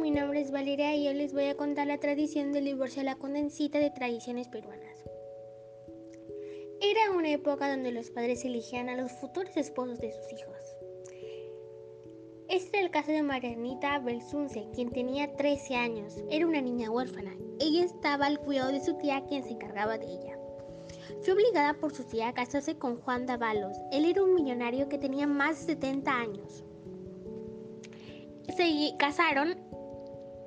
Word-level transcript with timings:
mi 0.00 0.10
nombre 0.10 0.40
es 0.40 0.50
Valeria 0.50 0.96
y 0.96 1.06
hoy 1.06 1.14
les 1.14 1.32
voy 1.32 1.44
a 1.44 1.56
contar 1.56 1.86
la 1.86 1.98
tradición 1.98 2.52
del 2.52 2.64
divorcio 2.64 3.02
a 3.02 3.04
la 3.04 3.16
condensita 3.16 3.78
de 3.78 3.90
tradiciones 3.90 4.48
peruanas. 4.48 5.04
Era 6.80 7.12
una 7.16 7.30
época 7.30 7.70
donde 7.70 7.92
los 7.92 8.10
padres 8.10 8.44
elegían 8.44 8.88
a 8.88 8.96
los 8.96 9.12
futuros 9.12 9.56
esposos 9.56 10.00
de 10.00 10.12
sus 10.12 10.32
hijos. 10.32 10.56
Este 12.48 12.78
era 12.78 12.86
el 12.86 12.90
caso 12.90 13.12
de 13.12 13.22
Marianita 13.22 13.98
Belsunce, 14.00 14.66
quien 14.74 14.90
tenía 14.90 15.36
13 15.36 15.76
años. 15.76 16.16
Era 16.30 16.46
una 16.46 16.60
niña 16.60 16.90
huérfana. 16.90 17.36
Ella 17.60 17.84
estaba 17.84 18.26
al 18.26 18.40
cuidado 18.40 18.72
de 18.72 18.84
su 18.84 18.94
tía, 18.94 19.24
quien 19.28 19.44
se 19.44 19.50
encargaba 19.50 19.98
de 19.98 20.06
ella. 20.06 20.38
Fue 21.22 21.34
obligada 21.34 21.74
por 21.74 21.94
su 21.94 22.04
tía 22.04 22.28
a 22.28 22.34
casarse 22.34 22.76
con 22.76 23.00
Juan 23.02 23.26
Davalos. 23.26 23.76
Él 23.92 24.04
era 24.04 24.22
un 24.22 24.34
millonario 24.34 24.88
que 24.88 24.98
tenía 24.98 25.26
más 25.26 25.66
de 25.66 25.74
70 25.74 26.10
años. 26.10 26.64
Se 28.56 28.94
casaron. 28.98 29.69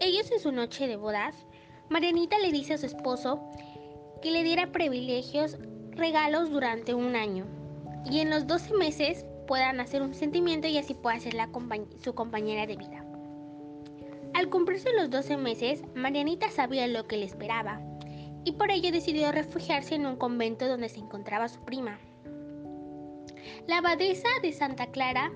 Ellos 0.00 0.30
en 0.32 0.40
su 0.40 0.50
noche 0.50 0.88
de 0.88 0.96
bodas, 0.96 1.46
Marianita 1.90 2.38
le 2.38 2.50
dice 2.50 2.72
a 2.72 2.78
su 2.78 2.86
esposo 2.86 3.38
que 4.22 4.30
le 4.30 4.42
diera 4.42 4.72
privilegios, 4.72 5.58
regalos 5.90 6.50
durante 6.50 6.94
un 6.94 7.16
año. 7.16 7.44
Y 8.10 8.20
en 8.20 8.30
los 8.30 8.46
12 8.46 8.74
meses 8.74 9.26
puedan 9.46 9.78
hacer 9.78 10.00
un 10.00 10.14
sentimiento 10.14 10.68
y 10.68 10.78
así 10.78 10.94
pueda 10.94 11.20
ser 11.20 11.34
su 12.02 12.14
compañera 12.14 12.66
de 12.66 12.76
vida. 12.76 13.04
Al 14.32 14.48
cumplirse 14.48 14.88
los 14.94 15.10
12 15.10 15.36
meses, 15.36 15.82
Marianita 15.94 16.50
sabía 16.50 16.86
lo 16.86 17.06
que 17.06 17.18
le 17.18 17.26
esperaba 17.26 17.82
y 18.44 18.52
por 18.52 18.70
ello 18.70 18.90
decidió 18.92 19.32
refugiarse 19.32 19.96
en 19.96 20.06
un 20.06 20.16
convento 20.16 20.66
donde 20.66 20.88
se 20.88 21.00
encontraba 21.00 21.48
su 21.48 21.60
prima. 21.60 21.98
La 23.66 23.78
abadesa 23.78 24.28
de 24.42 24.52
Santa 24.52 24.86
Clara 24.86 25.30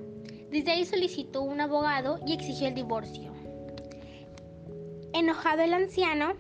desde 0.51 0.71
ahí 0.71 0.87
solicitó 0.87 1.43
un 1.43 1.61
abogado 1.61 2.19
y 2.27 2.33
exigió 2.33 2.69
el 2.69 2.75
divorcio. 2.75 3.44
Enojado 5.17 5.63
el 5.63 5.73
anciano, 5.73 6.35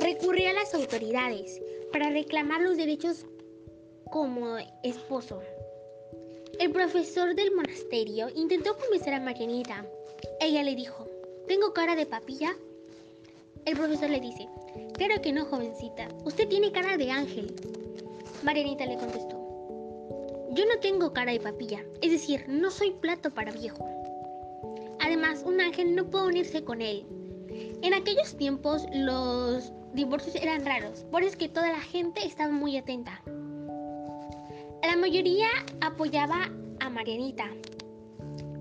recurrió 0.00 0.48
a 0.48 0.54
las 0.54 0.72
autoridades 0.72 1.60
para 1.92 2.08
reclamar 2.08 2.62
los 2.62 2.78
derechos 2.78 3.26
como 4.10 4.56
esposo. 4.82 5.42
El 6.58 6.72
profesor 6.72 7.34
del 7.34 7.54
monasterio 7.54 8.28
intentó 8.34 8.74
convencer 8.78 9.12
a 9.12 9.20
Marianita. 9.20 9.84
Ella 10.40 10.62
le 10.62 10.74
dijo, 10.74 11.06
¿tengo 11.46 11.74
cara 11.74 11.94
de 11.94 12.06
papilla? 12.06 12.56
El 13.66 13.76
profesor 13.76 14.08
le 14.08 14.20
dice, 14.20 14.48
claro 14.94 15.20
que 15.20 15.30
no, 15.30 15.44
jovencita, 15.44 16.08
usted 16.24 16.48
tiene 16.48 16.72
cara 16.72 16.96
de 16.96 17.10
ángel. 17.10 17.77
Marianita 18.42 18.86
le 18.86 18.96
contestó, 18.96 19.36
yo 20.52 20.64
no 20.66 20.80
tengo 20.80 21.12
cara 21.12 21.32
de 21.32 21.40
papilla, 21.40 21.84
es 22.02 22.10
decir, 22.10 22.44
no 22.48 22.70
soy 22.70 22.92
plato 22.92 23.30
para 23.30 23.52
viejo. 23.52 23.86
Además, 25.00 25.42
un 25.44 25.60
ángel 25.60 25.94
no 25.94 26.08
puede 26.08 26.28
unirse 26.28 26.64
con 26.64 26.80
él. 26.80 27.06
En 27.82 27.94
aquellos 27.94 28.36
tiempos 28.36 28.86
los 28.92 29.72
divorcios 29.92 30.34
eran 30.36 30.64
raros, 30.64 31.04
por 31.10 31.22
eso 31.22 31.36
toda 31.52 31.72
la 31.72 31.80
gente 31.80 32.24
estaba 32.24 32.52
muy 32.52 32.76
atenta. 32.76 33.22
La 34.82 34.96
mayoría 34.96 35.48
apoyaba 35.80 36.50
a 36.80 36.88
Marianita. 36.88 37.50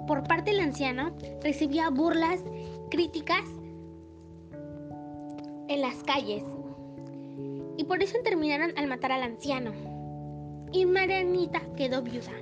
Por 0.08 0.24
parte 0.24 0.52
del 0.52 0.62
anciano, 0.62 1.16
recibía 1.44 1.90
burlas, 1.90 2.44
críticas 2.90 3.44
en 5.68 5.82
las 5.82 6.04
calles. 6.04 6.44
Y 7.78 7.84
por 7.84 8.02
eso 8.02 8.18
terminaron 8.24 8.74
al 8.78 8.88
matar 8.88 9.12
al 9.12 9.24
anciano. 9.24 9.72
Y 10.72 10.86
Marianita 10.86 11.62
quedó 11.76 12.02
viuda. 12.02 12.34